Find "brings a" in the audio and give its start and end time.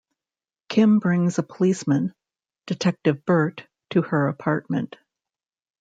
0.97-1.43